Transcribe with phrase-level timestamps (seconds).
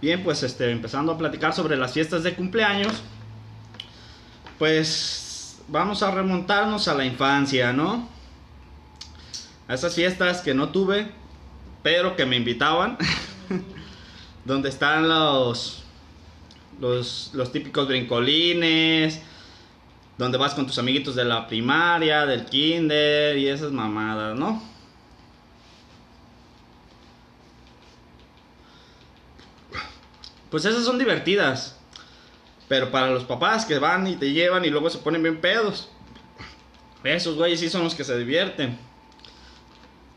[0.00, 3.02] Bien, pues este, empezando a platicar sobre las fiestas de cumpleaños,
[4.56, 8.08] pues vamos a remontarnos a la infancia, ¿no?
[9.66, 11.10] A esas fiestas que no tuve,
[11.82, 12.96] pero que me invitaban,
[14.44, 15.82] donde están los,
[16.80, 19.20] los, los típicos brincolines,
[20.16, 24.62] donde vas con tus amiguitos de la primaria, del kinder y esas mamadas, ¿no?
[30.50, 31.76] Pues esas son divertidas.
[32.68, 35.88] Pero para los papás que van y te llevan y luego se ponen bien pedos.
[37.02, 38.78] Esos güeyes sí son los que se divierten.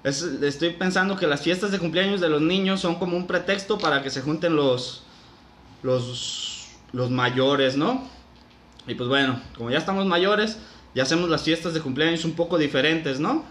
[0.03, 3.77] Es- estoy pensando que las fiestas de cumpleaños de los niños son como un pretexto
[3.77, 5.03] para que se junten los,
[5.83, 8.07] los, los mayores, ¿no?
[8.87, 10.57] Y pues bueno, como ya estamos mayores,
[10.95, 13.45] ya hacemos las fiestas de cumpleaños un poco diferentes, ¿no?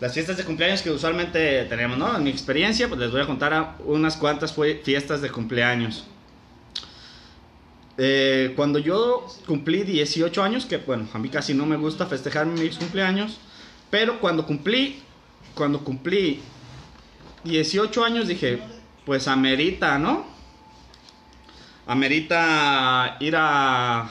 [0.00, 2.16] Las fiestas de cumpleaños que usualmente tenemos, ¿no?
[2.16, 6.04] En mi experiencia, pues les voy a contar unas cuantas fiestas de cumpleaños.
[7.96, 12.44] Eh, cuando yo cumplí 18 años, que bueno, a mí casi no me gusta festejar
[12.46, 13.38] mis cumpleaños,
[13.88, 15.00] pero cuando cumplí,
[15.54, 16.40] cuando cumplí
[17.44, 18.60] 18 años dije,
[19.06, 20.26] pues amerita, ¿no?
[21.86, 24.10] Amerita ir a,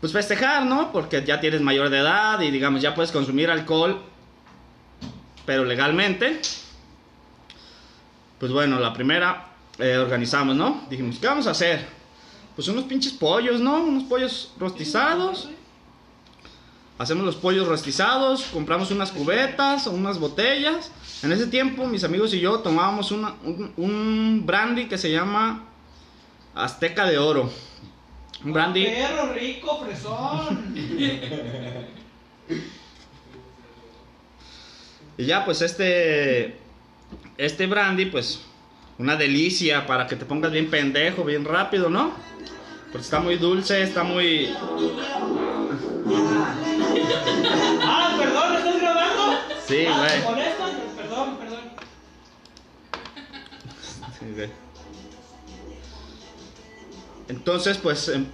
[0.00, 0.90] pues festejar, ¿no?
[0.92, 4.00] Porque ya tienes mayor de edad y digamos ya puedes consumir alcohol,
[5.48, 6.42] pero legalmente.
[8.38, 9.46] Pues bueno, la primera
[9.78, 10.82] eh, organizamos, ¿no?
[10.90, 11.86] Dijimos, ¿qué vamos a hacer?
[12.54, 13.82] Pues unos pinches pollos, ¿no?
[13.82, 15.48] Unos pollos rostizados.
[16.98, 20.92] Hacemos los pollos rostizados, compramos unas cubetas o unas botellas.
[21.22, 25.64] En ese tiempo mis amigos y yo tomábamos una- un, un brandy que se llama
[26.54, 27.50] Azteca de Oro.
[28.44, 28.84] Un brandy...
[28.84, 30.74] Perro rico, fresón.
[35.18, 36.56] Y ya, pues este.
[37.36, 38.40] Este brandy, pues.
[38.98, 42.12] Una delicia para que te pongas bien pendejo, bien rápido, ¿no?
[42.90, 44.48] Porque está muy dulce, está muy.
[47.80, 49.38] Ah, perdón, ¿estás grabando?
[49.66, 50.44] Sí, Ah, güey.
[50.96, 51.60] Perdón, perdón.
[54.18, 54.50] Sí, güey.
[57.28, 58.26] Entonces, pues em-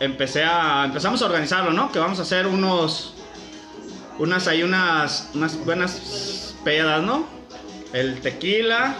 [0.00, 0.84] empecé a.
[0.84, 1.90] Empezamos a organizarlo, ¿no?
[1.90, 3.13] Que vamos a hacer unos.
[4.18, 5.30] Unas hay unas.
[5.64, 7.26] Buenas pedas, ¿no?
[7.92, 8.96] El tequila.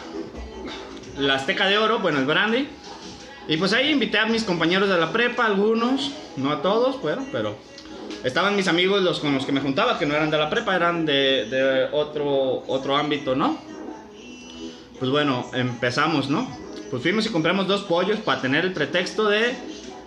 [1.19, 2.69] La azteca de oro, bueno, el brandy.
[3.47, 7.27] Y pues ahí invité a mis compañeros de la prepa, algunos, no a todos, bueno,
[7.31, 7.57] pero
[8.25, 10.75] estaban mis amigos los con los que me juntaba, que no eran de la prepa,
[10.75, 13.59] eran de, de otro, otro ámbito, ¿no?
[14.99, 16.49] Pues bueno, empezamos, ¿no?
[16.91, 19.55] Pues fuimos y compramos dos pollos para tener el pretexto de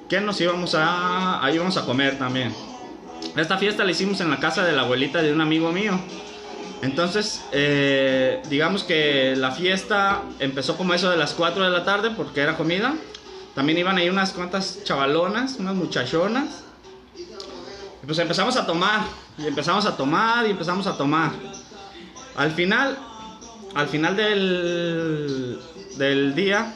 [0.10, 2.54] que nos íbamos a, ahí íbamos a comer también.
[3.36, 6.00] Esta fiesta la hicimos en la casa de la abuelita de un amigo mío.
[6.82, 12.12] Entonces, eh, digamos que la fiesta empezó como eso de las 4 de la tarde
[12.12, 12.96] porque era comida.
[13.56, 16.64] También iban ahí unas cuantas chavalonas, unas muchachonas.
[18.04, 19.02] Y pues empezamos a tomar,
[19.38, 21.32] y empezamos a tomar, y empezamos a tomar.
[22.36, 22.98] Al final,
[23.74, 25.60] al final del,
[25.98, 26.74] del día,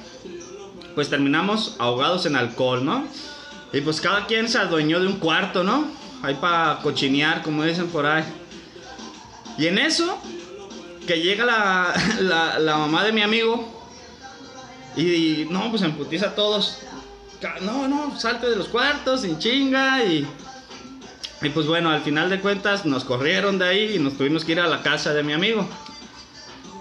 [0.96, 3.06] pues terminamos ahogados en alcohol, ¿no?
[3.72, 5.86] Y pues cada quien se adueñó de un cuarto, ¿no?
[6.24, 8.24] Ahí para cochinear, como dicen por ahí.
[9.58, 10.18] Y en eso,
[11.08, 11.94] que llega la,
[12.60, 13.68] la, mamá de mi amigo
[14.96, 16.80] y, no, pues emputiza a todos.
[17.62, 20.04] No, no, salte de los cuartos, sin chinga.
[20.04, 20.28] Y,
[21.42, 24.52] y pues bueno, al final de cuentas nos corrieron de ahí y nos tuvimos que
[24.52, 25.68] ir a la casa de mi amigo.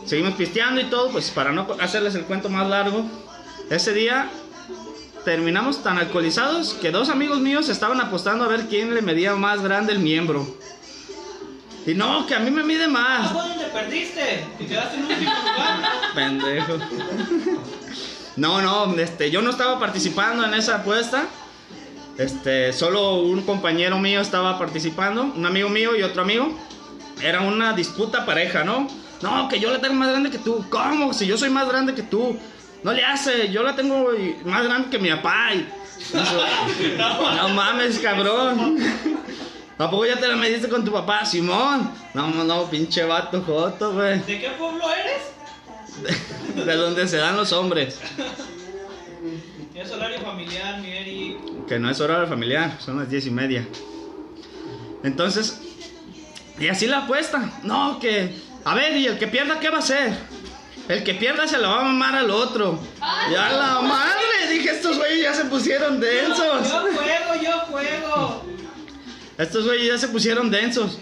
[0.05, 3.05] Seguimos pisteando y todo, pues para no hacerles el cuento más largo.
[3.71, 4.29] Ese día
[5.25, 9.61] terminamos tan alcoholizados que dos amigos míos estaban apostando a ver quién le medía más
[9.63, 10.47] grande el miembro.
[11.87, 13.33] Y no, que a mí me mide Ah, más.
[13.33, 14.45] fue donde perdiste.
[14.59, 15.83] Y quedaste en último lugar.
[16.15, 16.79] Pendejo.
[18.37, 21.25] No, no, este, yo no estaba participando en esa apuesta.
[22.19, 26.55] Este, solo un compañero mío estaba participando, un amigo mío y otro amigo.
[27.23, 28.87] Era una disputa pareja, ¿no?
[29.23, 30.65] No, que yo la tengo más grande que tú.
[30.71, 31.13] ¿Cómo?
[31.13, 32.39] Si yo soy más grande que tú.
[32.83, 34.11] No le hace, yo la tengo
[34.45, 35.55] más grande que mi papá.
[35.55, 35.67] y-
[36.97, 38.79] no mames, cabrón.
[39.77, 41.91] ¿Tampoco ya te la mediste con tu papá, Simón?
[42.15, 44.19] No, no, pinche vato joto, güey.
[44.21, 46.25] ¿De qué pueblo eres?
[46.67, 47.99] De donde se dan los hombres.
[49.75, 51.39] Es horario familiar, mi Eri.
[51.67, 53.67] Que no es horario familiar, son las diez y media.
[55.03, 55.61] Entonces,
[56.59, 57.51] y así la apuesta.
[57.63, 58.35] No, que,
[58.65, 60.13] a ver, ¿y el que pierda qué va a hacer?
[60.91, 62.79] El que pierda se la va a mamar al otro.
[63.33, 66.69] Ya la madre, dije, estos güeyes ya se pusieron densos.
[66.69, 68.45] Yo juego, yo juego.
[69.39, 70.99] Estos güeyes ya se pusieron densos.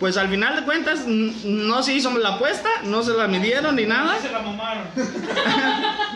[0.00, 3.86] pues al final de cuentas no se hizo la apuesta, no se la midieron ni
[3.86, 4.18] nada.
[4.20, 4.84] Se la mamaron.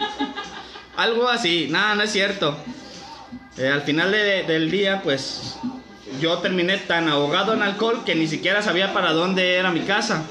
[0.96, 2.56] Algo así, nada, no es cierto.
[3.56, 5.56] Eh, al final de- del día, pues
[6.20, 10.24] yo terminé tan ahogado en alcohol que ni siquiera sabía para dónde era mi casa.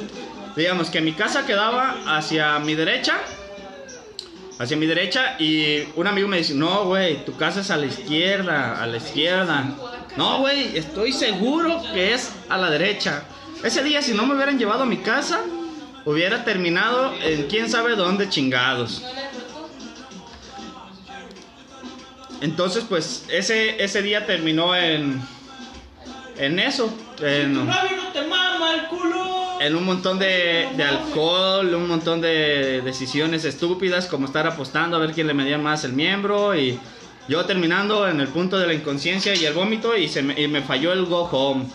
[0.55, 3.19] Digamos que mi casa quedaba hacia mi derecha.
[4.59, 7.87] Hacia mi derecha y un amigo me dice, no, güey, tu casa es a la
[7.87, 9.65] izquierda, a la izquierda.
[10.15, 13.23] No, güey, estoy seguro que es a la derecha.
[13.63, 15.41] Ese día, si no me hubieran llevado a mi casa,
[16.05, 19.03] hubiera terminado en quién sabe dónde chingados.
[22.41, 25.19] Entonces, pues, ese, ese día terminó en,
[26.37, 27.69] en eso, en,
[29.65, 34.99] en un montón de, de alcohol, un montón de decisiones estúpidas, como estar apostando a
[34.99, 36.79] ver quién le medía más el miembro, y
[37.27, 40.47] yo terminando en el punto de la inconsciencia y el vómito, y, se me, y
[40.47, 41.65] me falló el go home.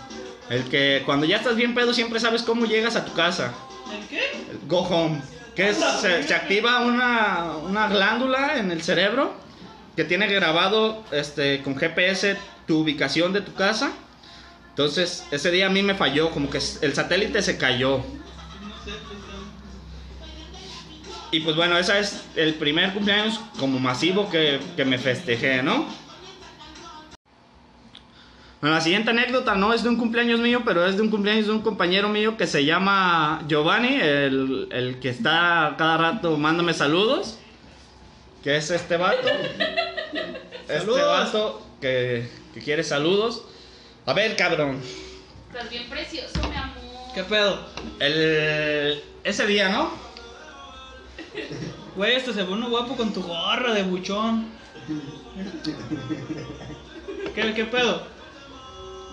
[0.50, 3.52] El que cuando ya estás bien pedo siempre sabes cómo llegas a tu casa.
[3.92, 4.18] ¿El qué?
[4.50, 5.20] El go home.
[5.54, 9.32] Que es- se, se activa una, una glándula en el cerebro
[9.96, 12.36] que tiene grabado este, con GPS
[12.66, 13.90] tu ubicación de tu casa.
[14.78, 18.00] Entonces, ese día a mí me falló, como que el satélite se cayó.
[21.32, 25.84] Y pues bueno, ese es el primer cumpleaños como masivo que, que me festejé, ¿no?
[28.60, 31.46] Bueno, la siguiente anécdota no es de un cumpleaños mío, pero es de un cumpleaños
[31.46, 36.72] de un compañero mío que se llama Giovanni, el, el que está cada rato mándame
[36.72, 37.40] saludos.
[38.44, 39.26] Que es este vato.
[40.68, 43.42] este vato que, que quiere saludos.
[44.08, 44.80] A ver, cabrón.
[45.52, 46.78] Estás bien precioso, mi amor.
[47.14, 47.60] ¿Qué pedo?
[48.00, 49.92] El, ese día, ¿no?
[51.94, 54.48] Güey, este se pone guapo con tu gorra de buchón.
[57.34, 58.02] ¿Qué, qué pedo?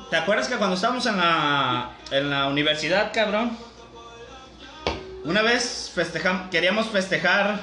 [0.10, 3.58] ¿Te acuerdas que cuando estábamos en la, en la universidad, cabrón?
[5.26, 7.60] Una vez festejamos, queríamos festejar.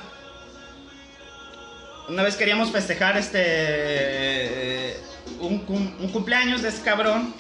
[2.11, 5.12] Una vez queríamos festejar este.
[5.43, 7.35] Un, cum- un cumpleaños de ese cabrón.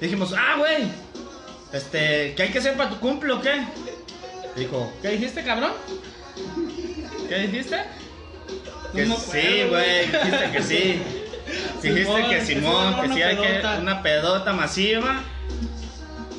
[0.00, 0.90] Dijimos, ah, güey.
[1.72, 3.64] Este, ¿qué hay que hacer para tu cumple o qué?
[4.56, 5.72] Dijo, ¿qué dijiste, cabrón?
[7.28, 7.76] ¿Qué dijiste?
[8.92, 11.02] Que No sí, güey, dijiste que sí.
[11.82, 15.20] Dijiste que Simón, que sí hay que una pedota masiva.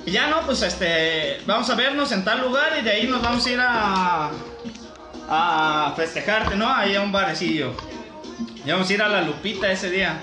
[0.06, 3.22] Y ya no, pues este, vamos a vernos en tal lugar y de ahí nos
[3.22, 4.32] vamos a ir a
[5.34, 6.74] a festejarte, ¿no?
[6.74, 7.74] Ahí a un barecillo.
[8.66, 10.22] Y vamos a ir a la Lupita ese día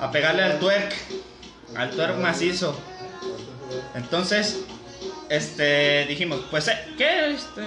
[0.00, 0.94] a pegarle al twerk,
[1.76, 2.78] al twerk macizo.
[3.94, 4.64] Entonces,
[5.28, 7.30] este, dijimos, pues, eh, ¿qué?
[7.30, 7.62] Este,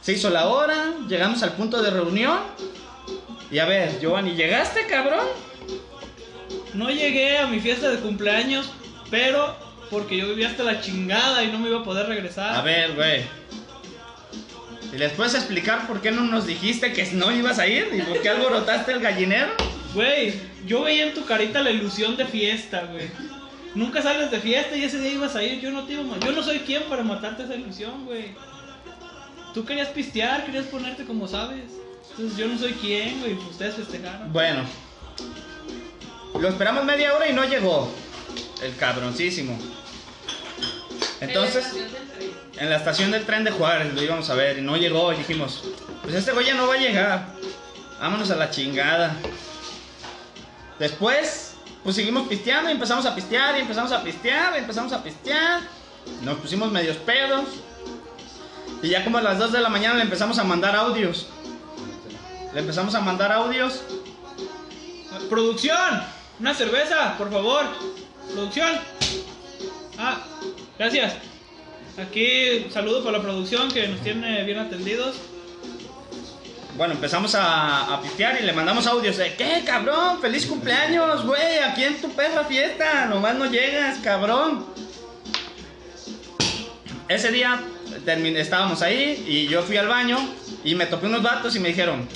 [0.00, 2.38] se hizo la hora, llegamos al punto de reunión.
[3.50, 5.26] Y a ver, Giovanni, ¿llegaste, cabrón?
[6.72, 8.70] No llegué a mi fiesta de cumpleaños,
[9.10, 9.56] pero
[9.90, 12.54] porque yo vivía hasta la chingada y no me iba a poder regresar.
[12.54, 13.24] A ver, güey.
[14.92, 17.90] ¿Y les puedes explicar por qué no nos dijiste que no ibas a ir?
[17.92, 19.52] ¿Y por qué alborotaste el gallinero?
[19.94, 20.34] Güey,
[20.66, 23.08] yo veía en tu carita la ilusión de fiesta, güey.
[23.74, 25.60] Nunca sales de fiesta y ese día ibas a ir.
[25.60, 28.26] Yo no te iba a ma- Yo no soy quien para matarte esa ilusión, güey.
[29.54, 31.64] Tú querías pistear, querías ponerte como sabes.
[32.10, 33.34] Entonces yo no soy quien, güey.
[33.34, 34.32] pues Ustedes festejaron.
[34.32, 34.62] Bueno.
[36.40, 37.92] Lo esperamos media hora y no llegó.
[38.62, 39.58] El cabroncísimo.
[41.20, 42.30] Entonces, En la estación del tren.
[42.58, 45.12] en la estación del tren de Juárez lo íbamos a ver y no llegó.
[45.12, 45.64] Y dijimos,
[46.02, 47.26] pues este güey ya no va a llegar.
[48.00, 49.16] Vámonos a la chingada.
[50.80, 55.02] Después, pues seguimos pisteando y empezamos a pistear y empezamos a pistear y empezamos a
[55.02, 55.60] pistear.
[56.22, 57.44] Nos pusimos medios pedos.
[58.82, 61.26] Y ya como a las 2 de la mañana le empezamos a mandar audios.
[62.54, 63.82] Le empezamos a mandar audios.
[65.28, 66.02] Producción,
[66.40, 67.66] una cerveza, por favor.
[68.32, 68.70] Producción.
[69.98, 70.16] Ah,
[70.78, 71.12] gracias.
[71.98, 75.14] Aquí saludo para la producción que nos tiene bien atendidos.
[76.80, 80.18] Bueno, empezamos a, a pistear y le mandamos audios de ¿Qué, cabrón?
[80.18, 81.58] ¡Feliz cumpleaños, güey!
[81.58, 83.04] Aquí en tu perra fiesta.
[83.04, 84.64] Nomás no llegas, cabrón.
[87.06, 87.60] Ese día
[88.06, 90.16] termin- estábamos ahí y yo fui al baño
[90.64, 92.08] y me topé unos vatos y me dijeron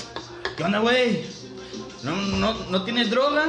[0.56, 1.26] ¿Qué onda, güey?
[2.02, 3.44] ¿No, no, ¿No tienes droga?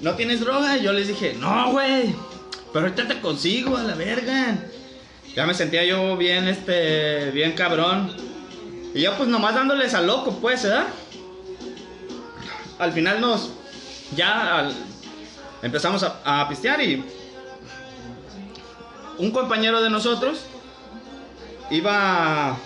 [0.00, 0.78] ¿No tienes droga?
[0.78, 2.14] Y yo les dije, no, güey.
[2.72, 4.58] Pero ahorita te consigo a la verga.
[5.34, 8.25] Ya me sentía yo bien, este, bien cabrón.
[8.96, 10.86] Y yo pues nomás dándoles a loco, pues, ¿verdad?
[12.78, 13.50] Al final nos,
[14.16, 14.74] ya al-
[15.62, 17.04] empezamos a, a pistear y
[19.18, 20.38] un compañero de nosotros
[21.70, 22.56] iba,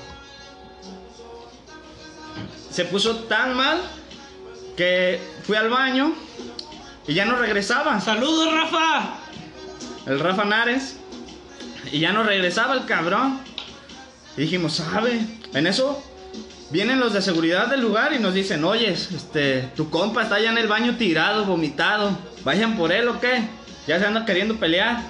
[2.70, 3.80] se puso tan mal
[4.76, 6.12] que fui al baño
[7.08, 8.00] y ya no regresaba.
[8.00, 9.14] Saludos, Rafa.
[10.06, 10.96] el Rafa Nares.
[11.90, 13.40] Y ya no regresaba el cabrón.
[14.36, 15.20] Y dijimos, ¿sabe?
[15.54, 16.00] En eso
[16.70, 20.50] vienen los de seguridad del lugar y nos dicen, oye, este, tu compa está allá
[20.50, 22.16] en el baño tirado, vomitado.
[22.44, 23.42] Vayan por él o qué?
[23.86, 25.02] Ya se anda queriendo pelear.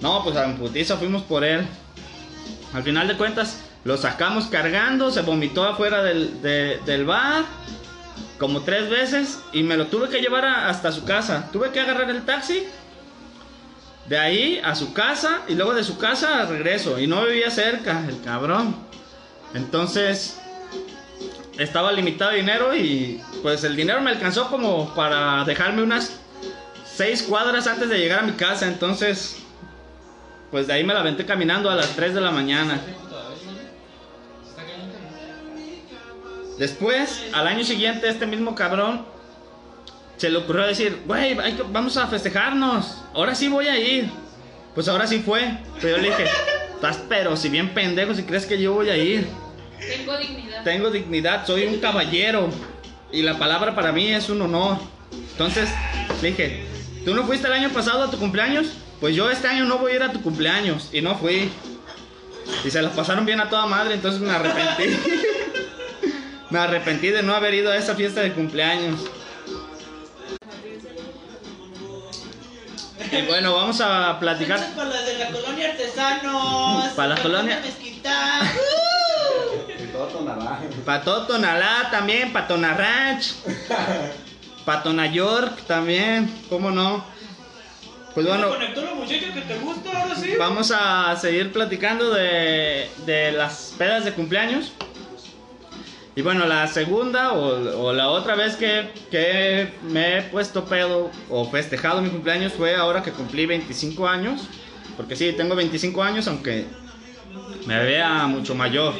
[0.00, 1.66] No, pues a putiza fuimos por él.
[2.74, 7.44] Al final de cuentas, lo sacamos cargando, se vomitó afuera del, de- del bar
[8.38, 11.48] como tres veces y me lo tuve que llevar a- hasta su casa.
[11.52, 12.64] Tuve que agarrar el taxi
[14.08, 16.98] de ahí a su casa y luego de su casa al regreso.
[16.98, 18.76] Y no vivía cerca, el cabrón.
[19.54, 20.38] Entonces,
[21.58, 26.20] estaba limitado dinero y pues el dinero me alcanzó como para dejarme unas
[26.84, 28.66] seis cuadras antes de llegar a mi casa.
[28.66, 29.38] Entonces,
[30.50, 32.80] pues de ahí me la aventé caminando a las 3 de la mañana.
[36.58, 39.04] Después, al año siguiente, este mismo cabrón
[40.16, 41.36] se le ocurrió decir, güey,
[41.70, 43.04] vamos a festejarnos.
[43.14, 44.10] Ahora sí voy a ir.
[44.74, 45.58] Pues ahora sí fue.
[45.80, 46.24] Pero yo le dije,
[46.74, 49.28] estás pero si bien pendejo si crees que yo voy a ir.
[49.78, 50.64] Tengo dignidad.
[50.64, 52.50] Tengo dignidad, soy un caballero.
[53.12, 54.78] Y la palabra para mí es un honor.
[55.32, 55.68] Entonces,
[56.20, 56.66] le dije,
[57.04, 58.66] ¿tú no fuiste el año pasado a tu cumpleaños?
[59.00, 60.90] Pues yo este año no voy a ir a tu cumpleaños.
[60.92, 61.50] Y no fui.
[62.64, 64.98] Y se las pasaron bien a toda madre, entonces me arrepentí.
[66.50, 69.00] me arrepentí de no haber ido a esa fiesta de cumpleaños.
[73.10, 74.60] Y bueno, vamos a platicar.
[74.74, 76.88] Para las de la colonia artesanos.
[76.94, 78.40] Para la colonia- mezquita.
[80.08, 81.88] Tonalá.
[81.90, 83.34] También, para Tonarranch.
[84.64, 87.02] Para Tona York también, ¿cómo no?
[88.12, 90.32] Pues bueno, que te gusta ahora sí?
[90.38, 94.72] vamos a seguir platicando de, de las pedas de cumpleaños.
[96.16, 101.10] Y bueno, la segunda o, o la otra vez que, que me he puesto pedo
[101.30, 104.48] o festejado mi cumpleaños fue ahora que cumplí 25 años.
[104.98, 106.66] Porque sí, tengo 25 años, aunque
[107.66, 108.94] me vea mucho mayor.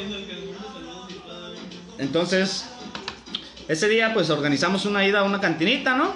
[1.98, 2.64] Entonces,
[3.66, 6.14] ese día pues organizamos una ida a una cantinita, ¿no?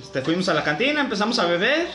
[0.00, 1.88] Este, fuimos a la cantina, empezamos a beber.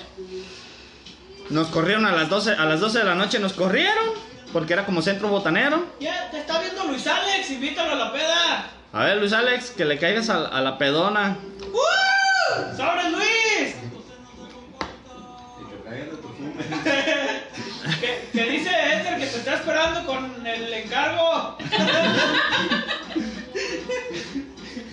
[1.49, 4.05] Nos corrieron a las 12, a las 12 de la noche nos corrieron,
[4.53, 5.85] porque era como centro botanero.
[5.99, 8.71] Ya, te está viendo Luis Alex, invítalo a la peda.
[8.93, 11.37] A ver, Luis Alex, que le caigas a, a la pedona.
[11.73, 12.77] ¡Uh!
[12.77, 13.75] ¡Sobre Luis!
[16.83, 17.45] Que.
[18.01, 21.24] Que, que dice Edgar que te está esperando con el encargo.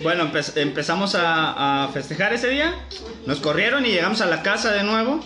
[0.01, 2.73] Bueno, empe- empezamos a, festejar ese día.
[3.25, 5.19] Nos corrieron y llegamos a la casa de nuevo.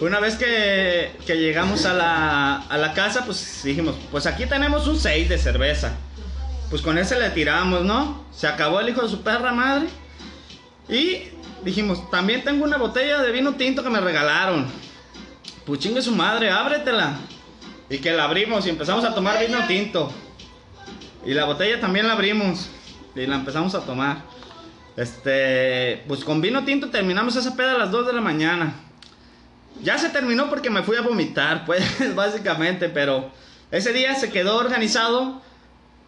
[0.00, 4.86] Una vez que, que llegamos a la, a la casa, pues dijimos, pues aquí tenemos
[4.86, 5.92] un 6 de cerveza.
[6.68, 8.26] Pues con ese le tiramos, ¿no?
[8.30, 9.86] Se acabó el hijo de su perra madre.
[10.88, 11.22] Y
[11.64, 14.66] dijimos, también tengo una botella de vino tinto que me regalaron.
[15.64, 17.14] Pues chingue su madre, ábretela.
[17.88, 20.12] Y que la abrimos y empezamos a tomar vino tinto.
[21.26, 22.68] Y la botella también la abrimos.
[23.14, 24.22] Y la empezamos a tomar.
[24.96, 28.74] Este, pues con vino tinto terminamos esa peda a las 2 de la mañana.
[29.82, 33.30] Ya se terminó porque me fui a vomitar, pues, básicamente, pero
[33.70, 35.42] ese día se quedó organizado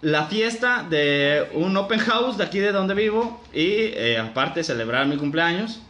[0.00, 5.06] la fiesta de un open house de aquí de donde vivo y eh, aparte celebrar
[5.06, 5.80] mi cumpleaños.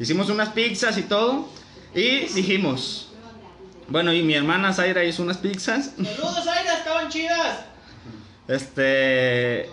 [0.00, 1.48] Hicimos unas pizzas y todo
[1.94, 3.12] y dijimos,
[3.86, 5.92] bueno, y mi hermana Zaira hizo unas pizzas.
[5.94, 7.73] Saludos, Aira, estaban chidas.
[8.48, 9.70] Este.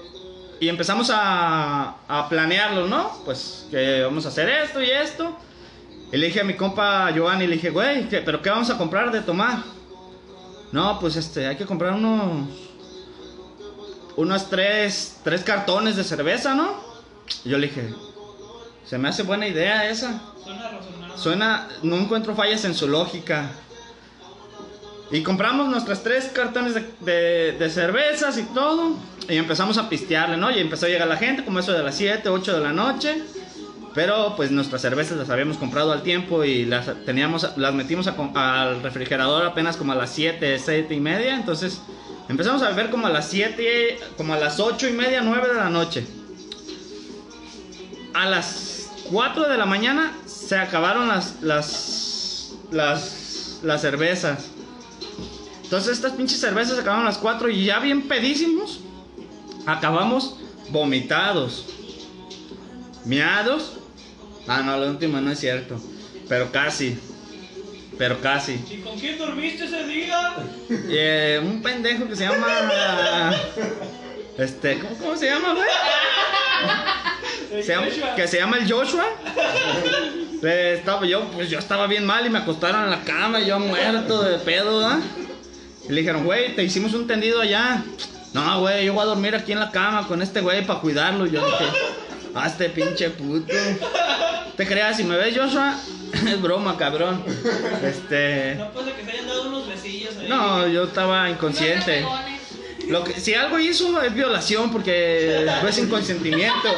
[0.59, 3.11] Y empezamos a, a planearlo, ¿no?
[3.25, 5.35] Pues que vamos a hacer esto y esto.
[6.11, 8.77] Y le dije a mi compa Giovanni, le dije, güey, ¿qué- ¿pero qué vamos a
[8.77, 9.63] comprar de tomar?
[10.71, 12.47] No, pues este, hay que comprar unos.
[14.17, 16.73] Unos tres, tres cartones de cerveza, ¿no?
[17.45, 17.93] Y yo le dije,
[18.85, 20.21] se me hace buena idea esa.
[20.43, 21.17] Suena razonable.
[21.17, 23.51] Suena, no encuentro fallas en su lógica.
[25.11, 28.95] Y compramos nuestras tres cartones de, de- de cervezas y todo.
[29.27, 30.49] Y empezamos a pistearle, ¿no?
[30.51, 33.21] Y empezó a llegar la gente, como eso de las 7, 8 de la noche.
[33.93, 38.61] Pero pues nuestras cervezas las habíamos comprado al tiempo y las teníamos, las metimos a
[38.61, 41.35] al refrigerador apenas como a las 7, 7 y media.
[41.35, 41.81] Entonces
[42.29, 45.55] empezamos a beber como a las 7, como a las 8 y media, 9 de
[45.55, 46.05] la noche.
[48.13, 54.45] A las 4 de la mañana se acabaron las, las, las, las cervezas.
[55.71, 58.81] Entonces estas pinches cervezas acabaron a las 4 y ya bien pedísimos.
[59.65, 60.35] Acabamos
[60.67, 61.65] vomitados.
[63.05, 63.77] Miados.
[64.49, 65.79] Ah, no, la última no es cierto.
[66.27, 66.97] Pero casi.
[67.97, 68.59] Pero casi.
[68.69, 70.33] ¿Y con quién dormiste ese día?
[70.69, 73.33] Eh, un pendejo que se llama.
[74.37, 77.63] Este, ¿cómo, cómo se llama, güey?
[77.63, 79.05] Se llama- que se llama el Joshua.
[80.41, 83.57] Le estaba yo, pues yo estaba bien mal y me acostaron en la cama, yo
[83.57, 84.99] muerto de pedo, ¿verdad?
[85.91, 87.83] Y le dijeron, güey, te hicimos un tendido allá.
[88.33, 91.25] No, güey, yo voy a dormir aquí en la cama con este güey para cuidarlo.
[91.25, 91.65] Y yo dije,
[92.33, 93.53] ah, este pinche puto.
[94.55, 94.95] ¿Te creas?
[94.95, 95.77] Si me ves, Joshua,
[96.13, 97.21] es broma, cabrón.
[97.83, 98.55] Este.
[98.55, 100.29] No pasa que se hayan dado unos besillos ahí.
[100.29, 102.05] No, yo estaba inconsciente.
[102.87, 106.69] Lo que, si algo hizo es violación porque fue sin consentimiento.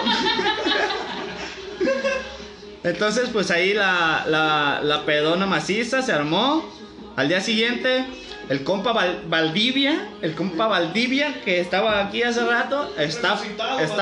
[2.84, 6.68] Entonces, pues ahí la, la, la pedona maciza se armó.
[7.16, 8.06] Al día siguiente,
[8.50, 13.44] el compa Val- Valdivia, el compa Valdivia que estaba aquí hace rato, staff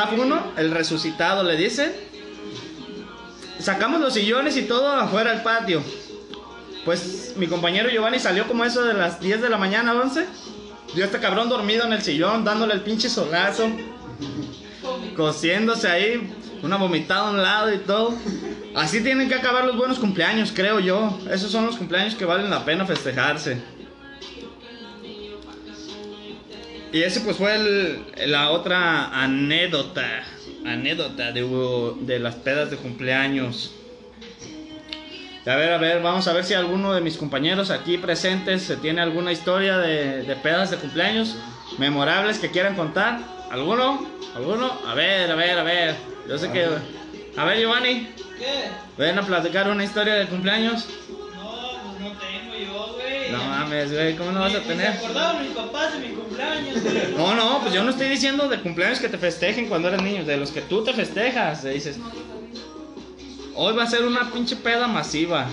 [0.09, 0.25] Valdivia.
[0.25, 2.09] 1, el resucitado le dice.
[3.59, 5.83] Sacamos los sillones y todo afuera del patio.
[6.85, 10.25] Pues mi compañero Giovanni salió como eso de las 10 de la mañana, 11.
[10.95, 13.69] Yo este cabrón dormido en el sillón, dándole el pinche solazo,
[15.15, 18.15] cosiéndose ahí, una vomitada a un lado y todo.
[18.75, 21.19] Así tienen que acabar los buenos cumpleaños, creo yo.
[21.29, 23.61] Esos son los cumpleaños que valen la pena festejarse.
[26.93, 30.23] Y ese pues fue el- la otra anécdota,
[30.65, 31.43] anécdota de,
[32.01, 33.71] de las pedas de cumpleaños.
[35.45, 38.75] A ver, a ver, vamos a ver si alguno de mis compañeros aquí presentes se
[38.77, 41.35] tiene alguna historia de, de pedas de cumpleaños
[41.77, 43.19] memorables que quieran contar.
[43.49, 44.05] ¿Alguno?
[44.35, 44.71] ¿Alguno?
[44.85, 45.95] A ver, a ver, a ver.
[46.29, 46.67] Yo sé que...
[47.37, 48.07] A ver, Giovanni,
[48.37, 48.69] ¿Qué?
[48.97, 50.87] ven a platicar una historia de cumpleaños.
[51.33, 51.51] No,
[51.83, 53.31] pues no tengo yo, güey.
[53.31, 54.91] No mames, güey, ¿cómo no vas a tener?
[54.97, 57.13] Se acordaban mis papás de mi cumpleaños, güey.
[57.17, 60.25] No, no, pues yo no estoy diciendo de cumpleaños que te festejen cuando eres niño,
[60.25, 61.63] de los que tú te festejas.
[61.63, 61.97] Le dices,
[63.55, 65.47] hoy va a ser una pinche peda masiva.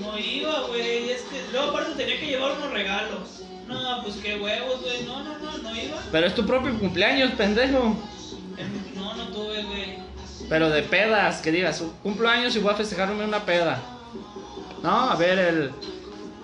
[0.00, 1.10] No iba, güey.
[1.10, 3.42] Es que luego aparte tenía que llevar unos regalos.
[3.68, 5.04] No, pues qué huevos, güey.
[5.04, 5.98] No, no, no, no iba.
[6.10, 7.96] Pero es tu propio cumpleaños, pendejo.
[8.96, 10.07] No, no tuve, güey.
[10.48, 13.80] Pero de pedas, que digas, cumplo años y voy a festejarme una peda.
[14.82, 15.70] No, a ver, el,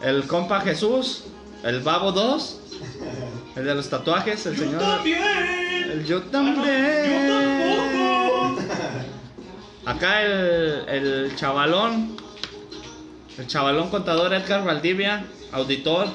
[0.02, 1.24] el compa Jesús,
[1.62, 2.60] el Babo 2,
[3.56, 4.80] el de los tatuajes, el Yo señor.
[4.80, 5.22] también.
[5.90, 7.28] El yo Ah, también.
[7.28, 8.62] Yo tampoco.
[9.86, 12.16] Acá el, el chavalón,
[13.38, 16.08] el chavalón contador Edgar Valdivia, auditor,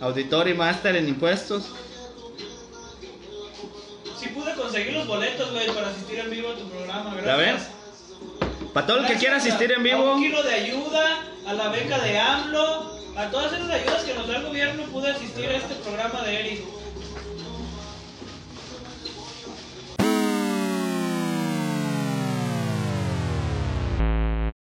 [0.00, 1.72] auditor y máster en impuestos.
[4.74, 7.50] Conseguir los boletos, güey, para asistir en vivo a tu programa, ¿Ya ven?
[7.50, 7.70] gracias.
[8.72, 11.22] Para todo el que Gracias quiera a- asistir en A vivo, un kilo de ayuda,
[11.46, 15.12] a la beca de AMLO, a todas esas ayudas que nos da el gobierno, pude
[15.12, 16.60] asistir a este programa de Eric.